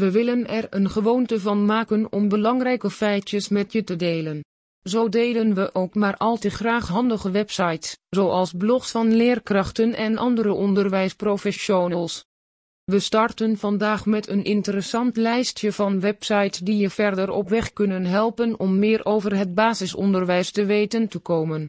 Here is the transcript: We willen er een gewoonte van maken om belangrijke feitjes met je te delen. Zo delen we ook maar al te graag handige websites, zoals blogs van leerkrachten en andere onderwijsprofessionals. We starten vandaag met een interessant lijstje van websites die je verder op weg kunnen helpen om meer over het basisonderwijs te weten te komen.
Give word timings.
We 0.00 0.10
willen 0.10 0.48
er 0.48 0.66
een 0.70 0.90
gewoonte 0.90 1.40
van 1.40 1.64
maken 1.64 2.12
om 2.12 2.28
belangrijke 2.28 2.90
feitjes 2.90 3.48
met 3.48 3.72
je 3.72 3.84
te 3.84 3.96
delen. 3.96 4.44
Zo 4.82 5.08
delen 5.08 5.54
we 5.54 5.74
ook 5.74 5.94
maar 5.94 6.16
al 6.16 6.36
te 6.36 6.50
graag 6.50 6.88
handige 6.88 7.30
websites, 7.30 7.96
zoals 8.10 8.52
blogs 8.52 8.90
van 8.90 9.14
leerkrachten 9.14 9.94
en 9.94 10.18
andere 10.18 10.52
onderwijsprofessionals. 10.52 12.24
We 12.84 12.98
starten 12.98 13.58
vandaag 13.58 14.06
met 14.06 14.28
een 14.28 14.44
interessant 14.44 15.16
lijstje 15.16 15.72
van 15.72 16.00
websites 16.00 16.58
die 16.58 16.76
je 16.76 16.90
verder 16.90 17.30
op 17.30 17.48
weg 17.48 17.72
kunnen 17.72 18.04
helpen 18.04 18.58
om 18.58 18.78
meer 18.78 19.04
over 19.04 19.36
het 19.36 19.54
basisonderwijs 19.54 20.50
te 20.50 20.64
weten 20.64 21.08
te 21.08 21.18
komen. 21.18 21.58